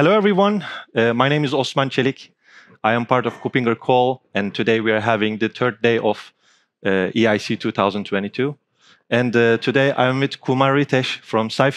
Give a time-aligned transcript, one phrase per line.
[0.00, 0.64] Hello, everyone.
[0.96, 2.30] Uh, my name is Osman Çelik.
[2.82, 6.32] I am part of KuppingerCole, and today we are having the third day of
[6.86, 8.56] uh, EIC 2022.
[9.10, 11.70] And uh, today I'm with Kumar Ritesh from Sci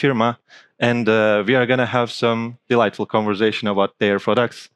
[0.80, 4.70] and uh, we are going to have some delightful conversation about their products.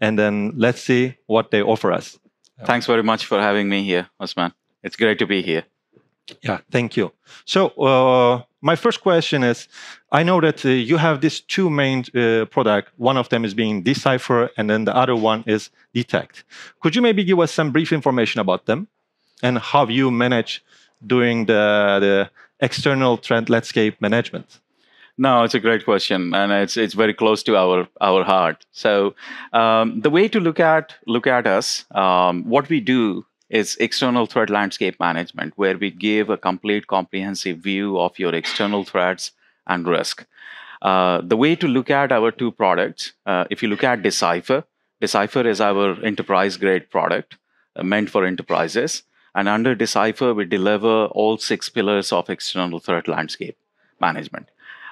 [0.00, 2.18] And then let's see what they offer us.
[2.64, 4.54] Thanks very much for having me here, Osman.
[4.82, 5.64] It's great to be here.
[6.42, 7.12] Yeah, thank you.
[7.44, 9.68] So, uh, my first question is
[10.10, 12.92] I know that uh, you have these two main uh, product.
[12.96, 16.44] One of them is being DeCYFIR, and then the other one is DeTCT.
[16.80, 18.88] Could you maybe give us some brief information about them
[19.42, 20.64] and how you manage
[21.06, 22.30] doing the, the
[22.60, 24.60] external threat landscape management?
[25.18, 28.66] No, it's a great question, and it's it's very close to our our heart.
[28.72, 29.14] So,
[29.52, 34.26] um, the way to look at look at us, um, what we do is external
[34.26, 39.30] threat landscape management, where we give a complete comprehensive view of your external threats
[39.68, 40.26] and risk.
[40.82, 44.64] Uh, the way to look at our two products, uh, if you look at DeCYFIR,
[45.00, 47.36] DeCYFIR is our enterprise grade product
[47.76, 49.04] uh, meant for enterprises.
[49.36, 53.56] And under DeCYFIR, we deliver all six pillars of external threat landscape
[54.00, 54.48] management.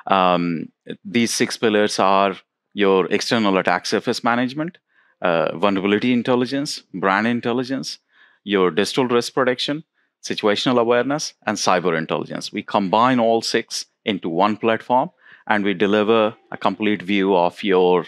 [0.07, 0.71] Um,
[1.05, 2.37] these six pillars are
[2.75, 4.79] your external attack surface management,
[5.21, 7.99] uh, vulnerability intelligence, brand intelligence,
[8.45, 9.85] your digital risk protection,
[10.23, 12.53] situational awareness, and cyber intelligence.
[12.53, 15.11] We combine all six into one platform
[15.47, 18.07] and we deliver a complete view of your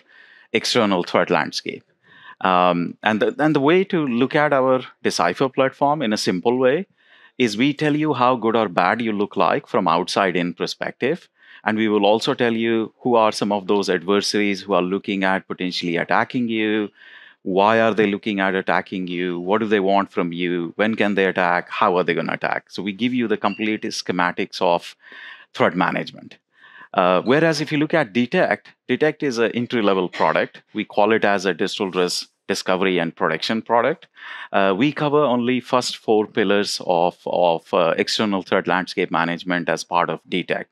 [0.52, 1.84] external threat landscape.
[2.40, 6.58] Um, and, the, and the way to look at our DeCYFIR platform in a simple
[6.58, 6.86] way
[7.38, 11.28] is we tell you how good or bad you look like from outside in perspective.
[11.64, 15.24] And we will also tell you who are some of those adversaries who are looking
[15.24, 16.90] at potentially attacking you,
[17.44, 19.38] why are they looking at attacking you?
[19.38, 20.72] What do they want from you?
[20.76, 21.68] When can they attack?
[21.68, 22.70] How are they going to attack?
[22.70, 24.96] So we give you the complete schematics of
[25.52, 26.38] threat management.
[26.94, 30.62] Uh, whereas if you look at DeTCT DeTCT is an entry level product.
[30.72, 34.06] We call it as a digital risk discovery and protection product.
[34.52, 39.84] Uh, we cover only first four pillars of, of uh, external threat landscape management as
[39.84, 40.66] part of DeTCT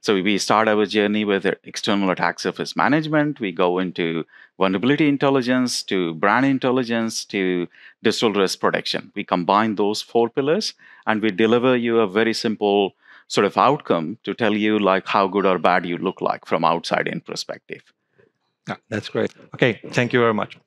[0.00, 3.38] so we start our journey with external attack surface management.
[3.38, 4.24] We go into
[4.58, 7.68] vulnerability intelligence to brand intelligence to
[8.02, 9.12] digital risk protection.
[9.14, 10.72] We combine those four pillars
[11.06, 12.94] and we deliver you a very simple
[13.28, 16.64] sort of outcome to tell you like how good or bad you look like from
[16.64, 17.82] outside in perspective.
[18.68, 19.32] Yeah, that's great.
[19.54, 20.58] Okay, thank you very much.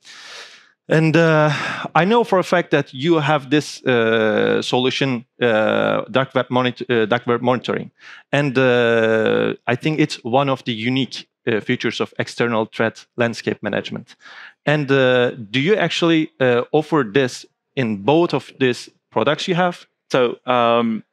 [0.90, 1.50] And uh,
[1.96, 7.06] I know for a fact that you have this uh, solution, uh, dark, web uh,
[7.06, 7.92] dark web monitoring,
[8.34, 13.60] and uh, I think it's one of the unique uh, features of external threat landscape
[13.62, 14.18] management.
[14.66, 16.32] And do you actually
[16.72, 17.46] offer this
[17.76, 19.86] in both of these products you have?
[20.12, 21.04] So um,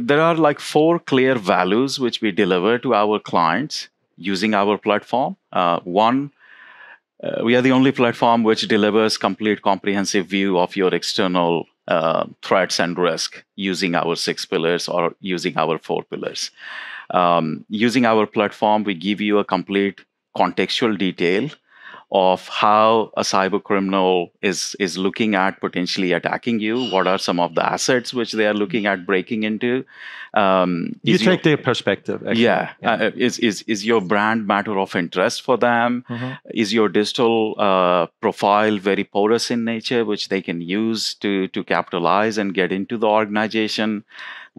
[0.00, 5.36] there are like four clear values which we deliver to our clients using our platform.
[5.84, 6.32] one
[7.22, 12.26] uh, we are the only platform which delivers complete comprehensive view of your external uh,
[12.42, 16.50] threats and risk using our six pillars or using our four pillars.
[17.10, 20.02] Um, using our platform, we give you a complete
[20.36, 21.50] contextual detail
[22.10, 27.38] of how a cyber criminal is is looking at potentially attacking you what are some
[27.38, 29.84] of the assets which they are looking at breaking into
[30.34, 32.44] um, you take your, their perspective actually.
[32.44, 32.92] yeah, yeah.
[32.92, 36.32] Uh, is, is is your brand matter of interest for them mm-hmm.
[36.54, 41.62] is your digital uh, profile very porous in nature which they can use to to
[41.62, 44.02] capitalize and get into the organization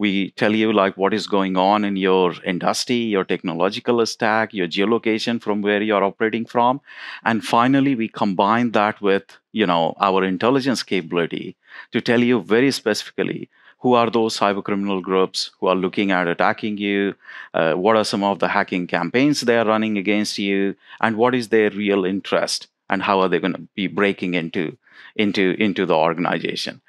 [0.02, 4.68] we tell you like what is going on in your industry your technological stack your
[4.76, 6.80] geolocation from where you're operating from.
[7.24, 11.56] And finally we combine that with you know our intelligence capability
[11.92, 13.50] to tell you very specifically
[13.82, 17.14] who are those cyber criminal groups who are looking at attacking you
[17.54, 21.34] uh, what are some of the hacking campaigns they are running against you and what
[21.34, 24.76] is their real interest and how are they going to be breaking into
[25.16, 26.80] into into the organization.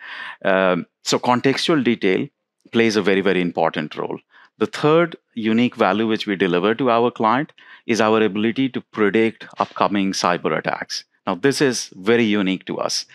[0.44, 2.28] Um, so contextual detail
[2.72, 4.20] plays a very, very important role.
[4.58, 7.52] The third unique value which we deliver to our client
[7.88, 11.04] is our ability to predict upcoming cyber attacks.
[11.26, 13.06] Now, this is very unique to us.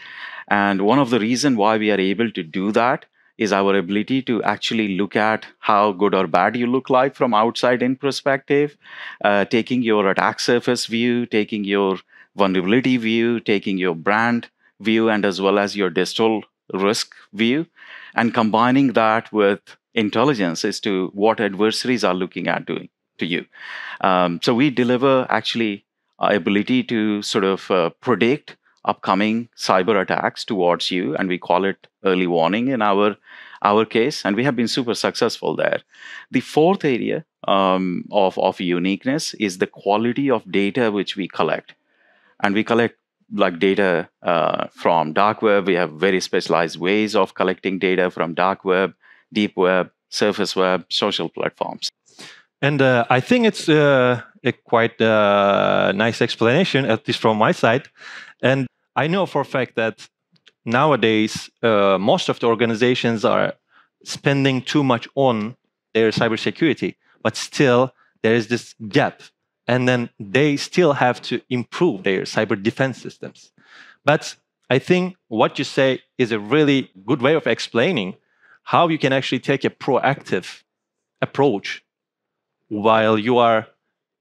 [0.48, 3.04] And one of the reasons why we are able to do that
[3.38, 7.34] is our ability to actually look at how good or bad you look like from
[7.34, 8.76] outside in perspective,
[9.24, 11.98] uh, taking your attack surface view, taking your
[12.34, 14.48] vulnerability view, taking your brand
[14.80, 16.42] view, and as well as your digital
[16.72, 17.66] risk view,
[18.16, 19.60] and combining that with
[19.94, 23.46] intelligence as to what adversaries are looking at doing to you.
[24.00, 25.84] Um, so we deliver actually
[26.18, 31.86] ability to sort of uh, predict upcoming cyber attacks towards you, and we call it
[32.04, 33.16] early warning in our
[33.62, 35.80] our case, and we have been super successful there.
[36.30, 41.74] The fourth area um, of, of uniqueness is the quality of data which we collect.
[42.42, 42.98] And we collect
[43.32, 45.66] like data uh, from dark web.
[45.66, 48.94] We have very specialized ways of collecting data from dark web,
[49.32, 51.90] deep web, surface web, social platforms.
[52.62, 57.52] And uh, I think it's uh, a quite uh, nice explanation, at least from my
[57.52, 57.88] side.
[58.42, 60.08] And I know for a fact that
[60.64, 63.54] nowadays uh, most of the organizations are
[64.04, 65.56] spending too much on
[65.94, 67.92] their cybersecurity, but still
[68.22, 69.22] there is this gap.
[69.66, 73.52] And then they still have to improve their cyber defense systems.
[74.04, 74.36] But
[74.70, 78.16] I think what you say is a really good way of explaining
[78.62, 80.62] how you can actually take a proactive
[81.20, 81.84] approach
[82.68, 83.66] while you are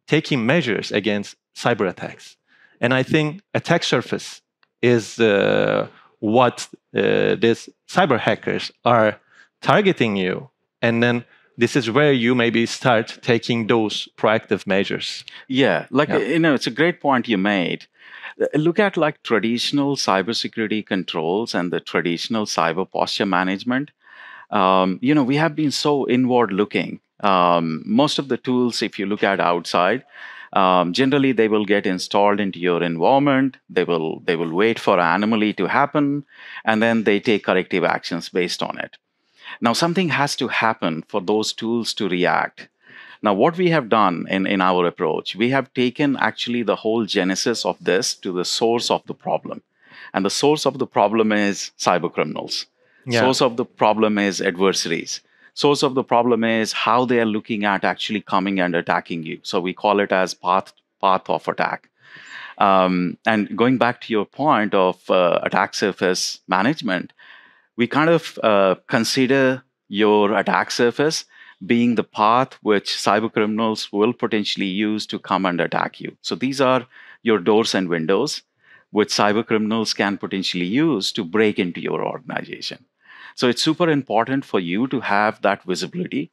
[0.08, 2.38] taking measures against cyber attacks.
[2.80, 4.42] And I think attack surface
[4.82, 5.88] is uh,
[6.20, 9.20] what uh, these cyber hackers are
[9.62, 10.50] targeting you.
[10.82, 11.26] And then
[11.58, 15.24] this is where you maybe start taking those proactive measures.
[15.48, 16.18] Yeah, like, yeah.
[16.18, 17.88] you know, it's a great point you made.
[18.54, 23.92] Look at like traditional cybersecurity controls and the traditional cyber posture management.
[24.52, 27.00] Um, you know, we have been so inward looking.
[27.22, 30.04] Um, most of the tools, if you look at outside,
[30.56, 35.00] um, generally they will get installed into your environment they will they will wait for
[35.00, 36.26] an anomaly to happen
[36.64, 38.98] and then they take corrective actions based on it
[39.62, 42.68] now something has to happen for those tools to react
[43.22, 47.06] now what we have done in, in our approach we have taken actually the whole
[47.06, 49.62] genesis of this to the source of the problem
[50.14, 52.66] and the source of the problem is cyber criminals
[53.06, 53.20] yeah.
[53.20, 55.22] source of the problem is adversaries
[55.56, 59.40] source of the problem is how they are looking at actually coming and attacking you.
[59.42, 61.90] So we call it as path path of attack.
[62.58, 67.12] Um, and going back to your point of uh, attack surface management,
[67.78, 71.26] we kind of uh, consider your attack surface
[71.66, 76.16] being the path which cyber criminals will potentially use to come and attack you.
[76.22, 76.86] So these are
[77.24, 78.42] your doors and windows
[78.92, 82.86] which cyber criminals can potentially use to break into your organization.
[83.36, 86.32] So it's super important for you to have that visibility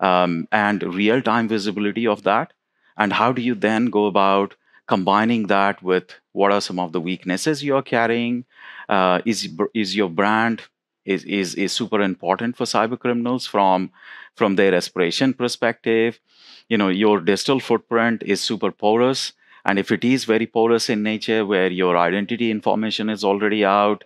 [0.00, 2.52] um, and real time visibility of that.
[2.98, 4.56] And how do you then go about
[4.86, 8.44] combining that with what are some of the weaknesses you're carrying?
[8.88, 10.60] Uh, is, is your brand
[11.04, 13.90] is, is, is super important for cyber criminals from,
[14.34, 16.20] from their aspiration perspective?
[16.68, 19.32] You know, your digital footprint is super porous.
[19.64, 24.04] And if it is very porous in nature, where your identity information is already out,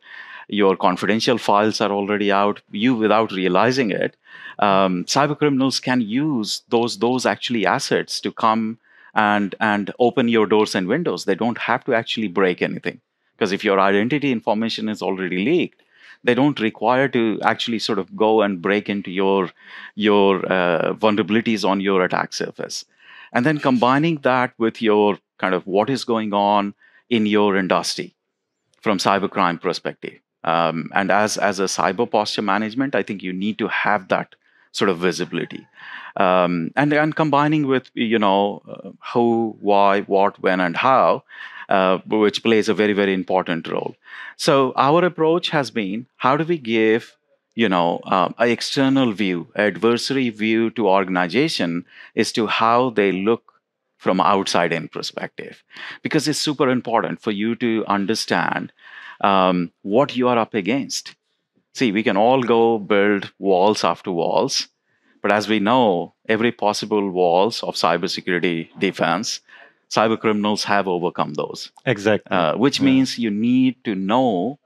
[0.48, 4.16] your confidential files are already out you without realizing it
[4.60, 8.78] um, cyber criminals can use those those actually assets to come
[9.14, 13.00] and and open your doors and windows they don't have to actually break anything
[13.36, 15.82] because if your identity information is already leaked
[16.26, 19.50] they don't require to actually sort of go and break into your
[19.94, 22.84] your uh, vulnerabilities on your attack surface
[23.32, 26.74] and then combining that with your kind of what is going on
[27.08, 28.14] in your industry
[28.82, 33.58] from cybercrime perspective um, and as as a cyber posture management, I think you need
[33.58, 34.36] to have that
[34.72, 35.66] sort of visibility.
[36.16, 41.24] Um, and and combining with you know uh, who, why, what, when, and how,
[41.68, 43.96] uh, which plays a very very important role.
[44.36, 47.16] So our approach has been how do we give
[47.54, 51.84] you know um, an external view, adversary view to organization
[52.14, 53.52] as to how they look
[53.98, 55.64] from outside in perspective,
[56.02, 58.72] because it's super important for you to understand
[59.22, 61.14] um, what you are up against.
[61.74, 64.68] See, we can all go build walls after walls,
[65.22, 69.40] but as we know, every possible walls of cybersecurity defense,
[69.90, 71.70] cyber criminals have overcome those.
[71.84, 72.36] Exactly.
[72.36, 72.84] Uh, which yeah.
[72.86, 74.58] means you need to know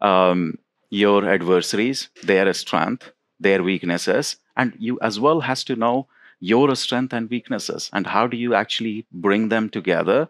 [0.00, 0.58] um,
[0.90, 6.06] your adversaries, their strength, their weaknesses, and you as well has to know
[6.40, 10.28] your strength and weaknesses and how do you actually bring them together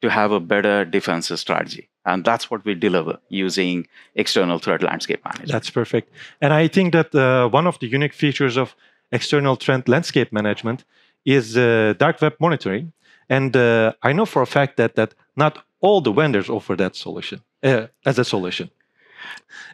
[0.00, 5.22] to have a better defense strategy and that's what we deliver using external threat landscape
[5.24, 5.52] management.
[5.52, 6.12] That's perfect.
[6.40, 8.74] And I think that uh, one of the unique features of
[9.12, 10.84] external threat landscape management
[11.24, 12.92] is uh, dark web monitoring.
[13.30, 16.96] And uh, I know for a fact that, that not all the vendors offer that
[16.96, 18.70] solution uh, as a solution.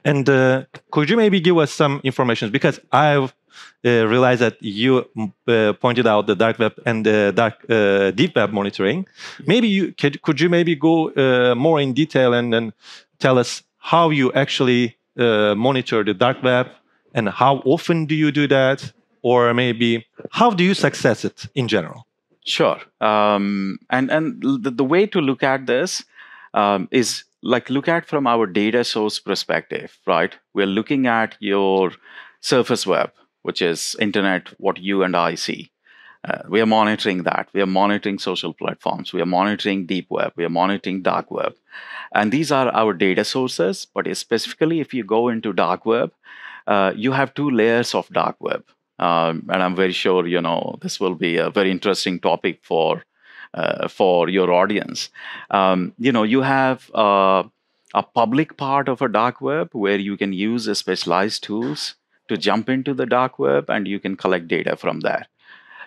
[0.04, 2.50] And uh, could you maybe give us some information?
[2.50, 3.34] Because I've
[3.84, 5.08] uh, realized that you
[5.48, 9.06] uh, pointed out the dark web and the dark uh, deep web monitoring.
[9.46, 12.72] Maybe you could, could you maybe go uh, more in detail and then
[13.18, 16.66] tell us how you actually uh, monitor the dark web
[17.14, 21.66] and how often do you do that, or maybe how do you success it in
[21.66, 22.06] general?
[22.46, 22.80] Sure.
[23.00, 26.04] Um, and and the, the, way to look at this
[26.54, 30.32] um, is like look at from our data source perspective, right?
[30.54, 31.90] We're looking at your
[32.40, 33.10] surface web,
[33.42, 35.72] which is internet, what you and I see.
[36.22, 37.48] Uh, we are monitoring that.
[37.52, 39.12] We are monitoring social platforms.
[39.12, 40.32] We are monitoring deep web.
[40.36, 41.54] We are monitoring dark web.
[42.14, 43.86] And these are our data sources.
[43.92, 46.12] But specifically, if you go into dark web,
[46.66, 48.64] uh, you have two layers of dark web.
[48.98, 53.04] Um, and I'm very sure you know this will be a very interesting topic for
[53.54, 55.10] uh, for your audience.
[55.50, 57.44] Um, you know, you have uh,
[57.94, 61.94] a public part of a dark web where you can use specialized tools
[62.28, 65.26] to jump into the dark web and you can collect data from there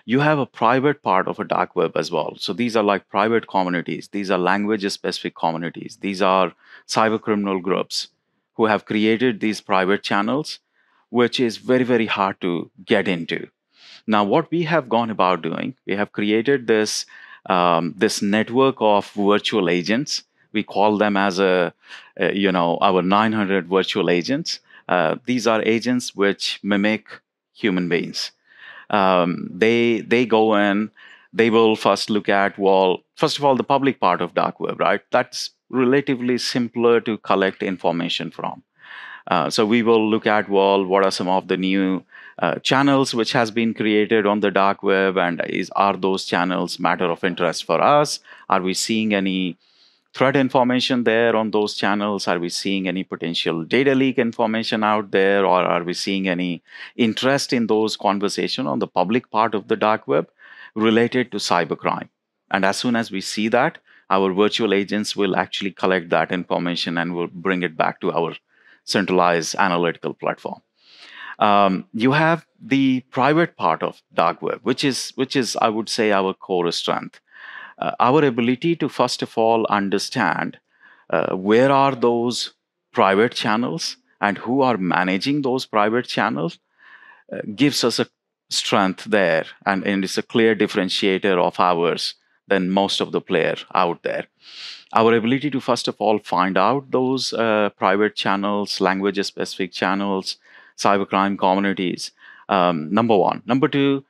[0.04, 2.34] you have a private part of a dark web as well.
[2.36, 4.08] So these are like private communities.
[4.08, 5.98] These are language specific communities.
[6.00, 6.52] These are
[6.88, 8.08] cyber criminal groups
[8.54, 10.58] who have created these private channels,
[11.10, 13.48] which is very, very hard to get into.
[14.06, 17.06] Now, what we have gone about doing, we have created this,
[17.46, 20.24] um, this network of virtual agents.
[20.52, 21.72] We call them as a,
[22.18, 24.60] you know, our 900 virtual agents.
[24.88, 27.06] Uh, these are agents which mimic
[27.52, 28.32] human beings
[28.90, 30.90] um, they they go in
[31.32, 34.78] they will first look at well first of all the public part of dark web
[34.80, 38.62] right that's relatively simpler to collect information from
[39.30, 42.02] uh, so we will look at well what are some of the new
[42.38, 46.78] uh, channels which has been created on the dark web and is are those channels
[46.78, 49.56] matter of interest for us are we seeing any
[50.12, 52.26] threat information there on those channels?
[52.26, 55.44] Are we seeing any potential data leak information out there?
[55.46, 56.62] Or are we seeing any
[56.96, 60.28] interest in those conversation on the public part of the dark web
[60.74, 62.08] related to cybercrime?
[62.50, 63.78] And as soon as we see that,
[64.10, 68.34] our virtual agents will actually collect that information and will bring it back to our
[68.90, 70.60] centralized analytical platform.
[71.38, 75.88] Um, you have the private part of dark web, which is which is I would
[75.88, 77.20] say our core strength
[77.80, 80.58] uh, our ability to first of all understand
[81.08, 82.52] uh, where are those
[82.92, 86.58] private channels and who are managing those private channels
[87.32, 88.06] uh, gives us a
[88.50, 92.14] strength there and, and it's a clear differentiator of ours
[92.48, 94.26] than most of the player out there
[94.92, 100.36] our ability to first of all find out those uh, private channels language specific channels
[100.76, 102.12] cybercrime communities
[102.48, 104.04] um, number one number two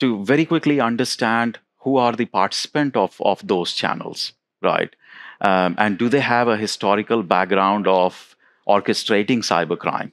[0.00, 4.94] to very quickly understand who are the participant of, of those channels, right?
[5.40, 8.36] Um, and do they have a historical background of
[8.68, 10.12] orchestrating cybercrime?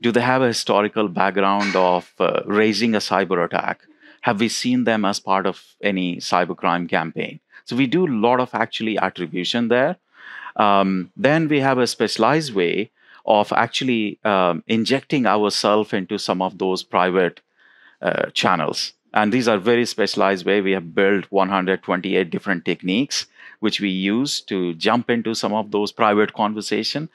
[0.00, 3.82] Do they have a historical background of uh, raising a cyber attack?
[4.22, 7.40] Have we seen them as part of any cybercrime campaign?
[7.64, 9.96] So we do a lot of actually attribution there.
[10.56, 12.90] Um, then we have a specialized way
[13.24, 17.40] of actually um, injecting ourselves into some of those private
[18.00, 20.60] uh, channels and these are very specialized way.
[20.60, 23.26] We have built 128 different techniques
[23.60, 27.08] which we use to jump into some of those private conversation.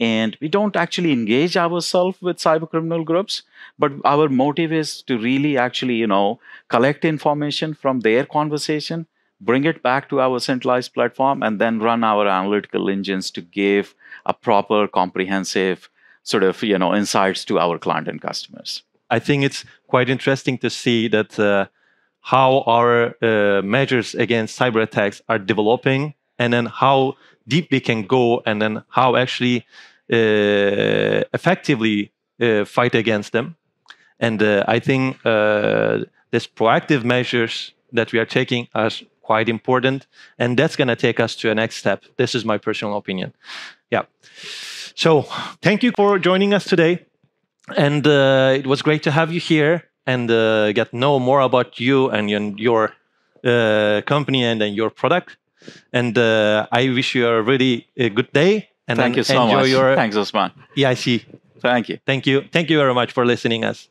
[0.00, 3.42] And we don't actually engage ourselves with cyber criminal groups,
[3.78, 9.06] but our motive is to really actually, you know, collect information from their conversation,
[9.44, 13.94] bring it back to our centralized platform, and then run our analytical engines to give
[14.24, 15.88] a proper, comprehensive
[16.22, 18.82] sort of, you know, insights to our client and customers.
[19.10, 21.66] I think it's quite interesting to see that uh,
[22.20, 27.14] how our uh, measures against cyber attacks are developing, and then how
[27.48, 29.66] deep we can go, and then how actually
[30.12, 33.56] uh, effectively uh, fight against them.
[34.20, 38.90] And uh, I think uh, these proactive measures that we are taking are
[39.22, 40.06] quite important,
[40.38, 42.04] and that's going to take us to a next step.
[42.16, 43.32] This is my personal opinion.
[43.90, 44.02] Yeah.
[44.94, 45.22] So,
[45.62, 47.06] thank you for joining us today
[47.76, 51.78] and uh, it was great to have you here and uh, get know more about
[51.78, 52.92] you and your
[53.44, 55.36] uh, company and, and your product.
[55.92, 58.70] And uh, I wish you a really a good day.
[58.88, 59.68] And thank you so enjoy much.
[59.68, 60.50] Your Thanks, Osman.
[60.74, 61.24] Yeah, I see.
[61.60, 61.98] Thank you.
[62.04, 62.42] Thank you.
[62.50, 63.88] Thank you very much for listening us.